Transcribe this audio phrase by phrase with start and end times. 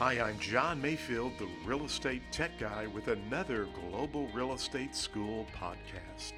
[0.00, 5.46] Hi, I'm John Mayfield, the real estate tech guy, with another Global Real Estate School
[5.54, 6.32] podcast.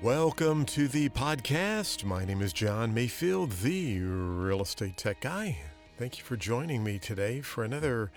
[0.00, 2.04] Welcome to the podcast.
[2.04, 5.58] My name is John Mayfield, the real estate tech guy.
[5.96, 8.12] Thank you for joining me today for another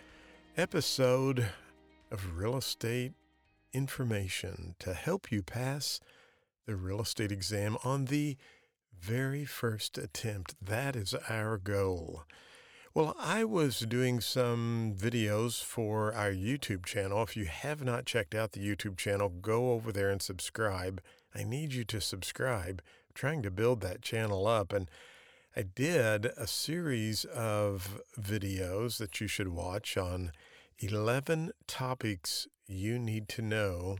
[0.55, 1.48] episode
[2.12, 3.14] of real estate
[3.73, 6.00] information to help you pass
[6.68, 8.38] the real estate exam on the
[9.00, 10.54] very first attempt.
[10.64, 12.26] That is our goal.
[12.94, 17.23] Well, I was doing some videos for our YouTube channel.
[17.23, 21.02] If you have not checked out the YouTube channel, go over there and subscribe.
[21.34, 22.81] I need you to subscribe.
[22.81, 24.73] I'm trying to build that channel up.
[24.73, 24.91] And
[25.55, 30.34] I did a series of videos that you should watch on
[30.80, 34.00] 11 topics you need to know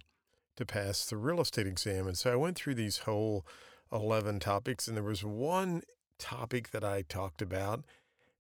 [0.58, 2.08] to pass the real estate exam.
[2.08, 3.46] And so I went through these whole
[3.90, 5.82] 11 topics, and there was one
[6.20, 7.86] topic that I talked about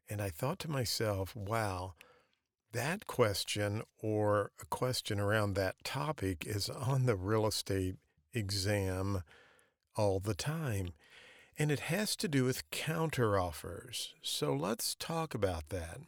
[0.09, 1.93] and I thought to myself, wow,
[2.73, 7.95] that question or a question around that topic is on the real estate
[8.33, 9.23] exam
[9.95, 10.93] all the time.
[11.57, 14.09] And it has to do with counteroffers.
[14.21, 15.99] So let's talk about that.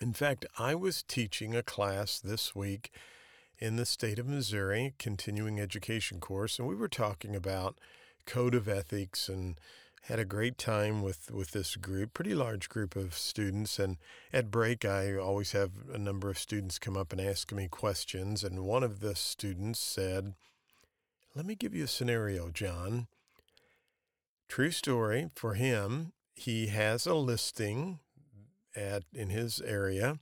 [0.00, 2.90] In fact, I was teaching a class this week
[3.58, 7.78] in the state of Missouri, continuing education course, and we were talking about
[8.26, 9.58] code of ethics and
[10.06, 13.78] had a great time with, with this group, pretty large group of students.
[13.78, 13.96] And
[14.32, 18.44] at break, I always have a number of students come up and ask me questions.
[18.44, 20.34] And one of the students said,
[21.34, 23.08] Let me give you a scenario, John.
[24.48, 27.98] True story for him, he has a listing
[28.76, 30.18] at in his area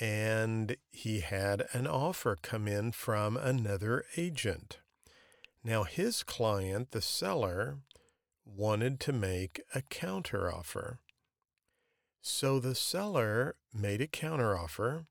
[0.00, 4.78] and he had an offer come in from another agent.
[5.62, 7.76] Now his client, the seller,
[8.44, 10.98] wanted to make a counteroffer.
[12.20, 15.06] So the seller made a counteroffer,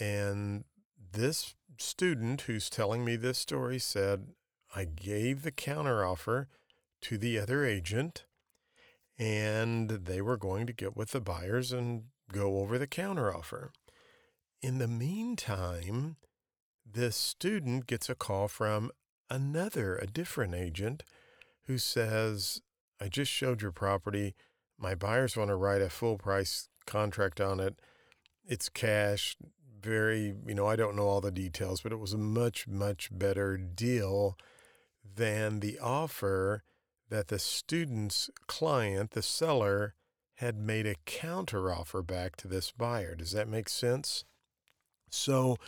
[0.00, 0.64] and
[1.12, 4.28] this student who's telling me this story said,
[4.74, 6.46] I gave the counteroffer
[7.02, 8.24] to the other agent,
[9.18, 13.70] and they were going to get with the buyers and go over the counteroffer.
[14.62, 16.16] In the meantime,
[16.90, 18.90] this student gets a call from
[19.28, 21.02] another, a different agent
[21.66, 22.60] who says,
[23.00, 24.34] I just showed your property.
[24.78, 27.78] My buyers want to write a full price contract on it.
[28.44, 29.36] It's cash,
[29.80, 33.08] very, you know, I don't know all the details, but it was a much, much
[33.12, 34.36] better deal
[35.16, 36.62] than the offer
[37.08, 39.94] that the student's client, the seller,
[40.36, 43.14] had made a counteroffer back to this buyer.
[43.14, 44.24] Does that make sense?
[45.10, 45.58] So,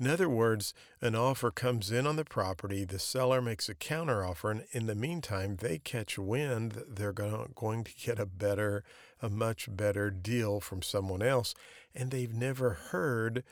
[0.00, 0.72] in other words,
[1.02, 4.94] an offer comes in on the property, the seller makes a counteroffer, and in the
[4.94, 8.82] meantime, they catch wind they're going to get a better,
[9.20, 11.54] a much better deal from someone else,
[11.94, 13.44] and they've never heard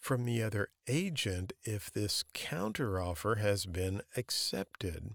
[0.00, 5.14] from the other agent if this counteroffer has been accepted.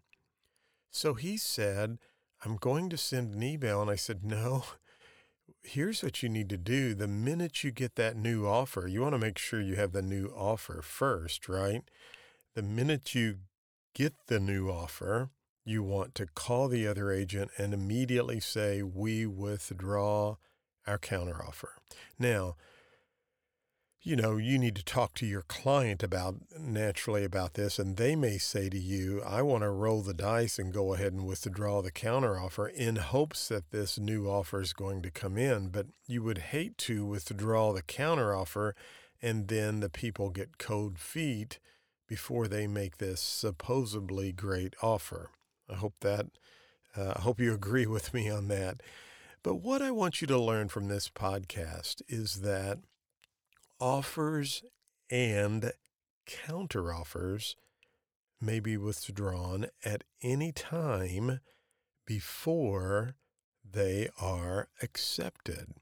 [0.89, 1.97] So he said,
[2.43, 3.81] I'm going to send an email.
[3.81, 4.63] And I said, No,
[5.63, 6.93] here's what you need to do.
[6.93, 10.01] The minute you get that new offer, you want to make sure you have the
[10.01, 11.83] new offer first, right?
[12.55, 13.37] The minute you
[13.93, 15.29] get the new offer,
[15.63, 20.37] you want to call the other agent and immediately say, We withdraw
[20.87, 21.69] our counteroffer.
[22.17, 22.55] Now,
[24.03, 28.15] you know, you need to talk to your client about naturally about this, and they
[28.15, 31.83] may say to you, I want to roll the dice and go ahead and withdraw
[31.83, 35.67] the counteroffer in hopes that this new offer is going to come in.
[35.67, 38.73] But you would hate to withdraw the counteroffer
[39.21, 41.59] and then the people get cold feet
[42.07, 45.29] before they make this supposedly great offer.
[45.69, 46.25] I hope that
[46.97, 48.81] uh, I hope you agree with me on that.
[49.43, 52.79] But what I want you to learn from this podcast is that
[53.81, 54.63] offers
[55.09, 55.73] and
[56.29, 57.55] counteroffers
[58.39, 61.41] may be withdrawn at any time
[62.05, 63.15] before
[63.69, 65.73] they are accepted.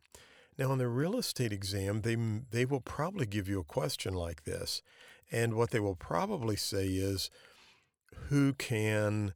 [0.58, 2.18] Now, in the real estate exam, they,
[2.52, 4.82] they will probably give you a question like this.
[5.32, 7.30] And what they will probably say is,
[8.28, 9.34] who can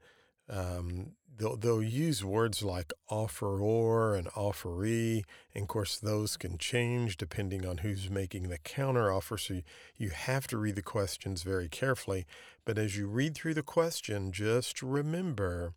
[0.50, 5.24] um, they'll, they'll use words like offeror and offeree.
[5.54, 9.40] And of course, those can change depending on who's making the counteroffer.
[9.40, 9.64] So you,
[9.98, 12.26] you have to read the questions very carefully.
[12.66, 15.74] But as you read through the question, just remember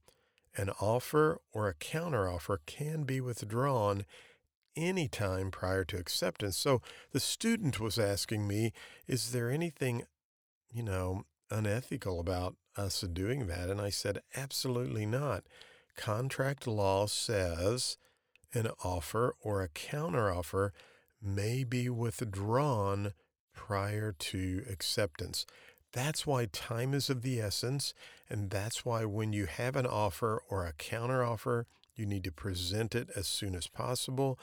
[0.56, 4.04] an offer or a counteroffer can be withdrawn
[4.76, 6.56] any time prior to acceptance.
[6.56, 6.82] So
[7.12, 8.72] the student was asking me,
[9.06, 10.02] is there anything,
[10.72, 13.70] you know, unethical about us doing that?
[13.70, 15.44] And I said, absolutely not.
[15.96, 17.96] Contract law says
[18.52, 20.70] an offer or a counteroffer
[21.22, 23.12] may be withdrawn
[23.54, 25.46] prior to acceptance.
[25.92, 27.94] That's why time is of the essence.
[28.28, 31.64] And that's why when you have an offer or a counteroffer,
[31.94, 34.38] you need to present it as soon as possible.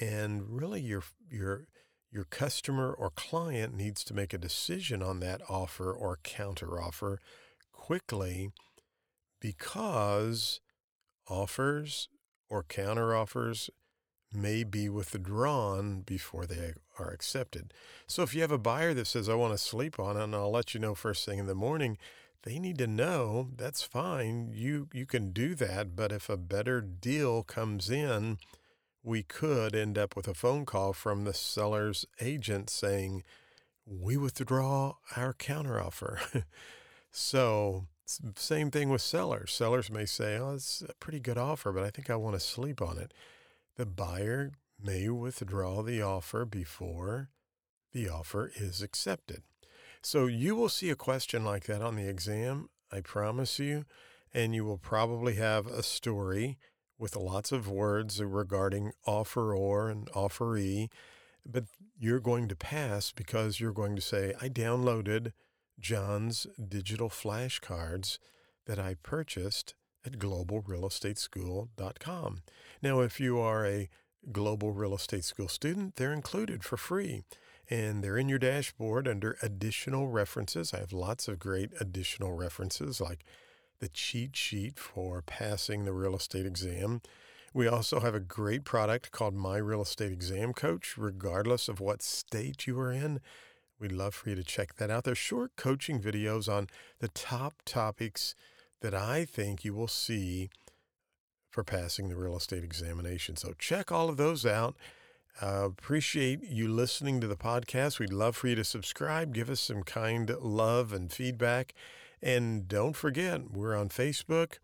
[0.00, 1.66] And really, your, your,
[2.12, 7.16] your customer or client needs to make a decision on that offer or counteroffer
[7.72, 8.50] quickly
[9.40, 10.60] because
[11.26, 12.08] offers
[12.50, 13.70] or counteroffers
[14.34, 17.72] may be withdrawn before they are accepted.
[18.06, 20.34] So if you have a buyer that says, I want to sleep on it and
[20.34, 21.96] I'll let you know first thing in the morning,
[22.42, 24.50] they need to know that's fine.
[24.52, 28.38] You you can do that, but if a better deal comes in,
[29.02, 33.24] we could end up with a phone call from the seller's agent saying,
[33.86, 36.44] "We withdraw our counteroffer."
[37.10, 37.86] so
[38.36, 39.52] same thing with sellers.
[39.52, 42.40] Sellers may say, "Oh, it's a pretty good offer, but I think I want to
[42.40, 43.12] sleep on it."
[43.76, 44.52] The buyer
[44.82, 47.30] may withdraw the offer before
[47.92, 49.42] the offer is accepted.
[50.02, 53.84] So you will see a question like that on the exam, I promise you,
[54.34, 56.58] and you will probably have a story
[56.98, 60.88] with lots of words regarding offeror and offeree,
[61.44, 61.64] but
[61.98, 65.32] you're going to pass because you're going to say, I downloaded
[65.80, 68.18] John's digital flashcards
[68.66, 69.74] that I purchased
[70.04, 72.42] at globalrealestateschool.com.
[72.80, 73.88] Now, if you are a
[74.30, 77.24] Global Real Estate School student, they're included for free
[77.68, 80.74] and they're in your dashboard under additional references.
[80.74, 83.24] I have lots of great additional references like
[83.82, 87.02] the cheat sheet for passing the real estate exam.
[87.52, 92.00] We also have a great product called My Real Estate Exam Coach, regardless of what
[92.00, 93.20] state you are in.
[93.80, 95.02] We'd love for you to check that out.
[95.02, 96.68] They're short coaching videos on
[97.00, 98.36] the top topics
[98.82, 100.48] that I think you will see
[101.50, 103.34] for passing the real estate examination.
[103.34, 104.76] So check all of those out.
[105.42, 107.98] Uh, appreciate you listening to the podcast.
[107.98, 111.74] We'd love for you to subscribe, give us some kind love and feedback.
[112.22, 114.58] And don't forget, we're on Facebook.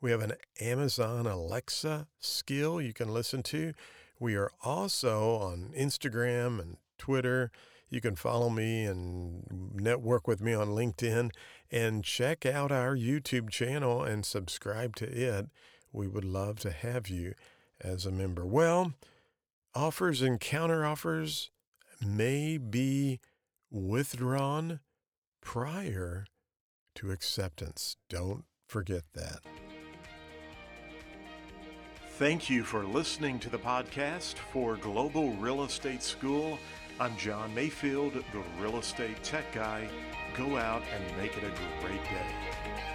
[0.00, 3.72] We have an Amazon Alexa skill you can listen to.
[4.18, 7.50] We are also on Instagram and Twitter.
[7.88, 11.30] You can follow me and network with me on LinkedIn
[11.70, 15.46] and check out our YouTube channel and subscribe to it.
[15.92, 17.34] We would love to have you
[17.80, 18.44] as a member.
[18.44, 18.94] Well,
[19.74, 21.50] offers and counteroffers
[22.04, 23.20] may be
[23.70, 24.80] withdrawn
[25.40, 26.26] prior
[26.96, 27.96] to acceptance.
[28.08, 29.40] Don't forget that.
[32.16, 36.58] Thank you for listening to the podcast for Global Real Estate School.
[37.00, 39.88] I'm John Mayfield, the real estate tech guy.
[40.36, 42.93] Go out and make it a great day.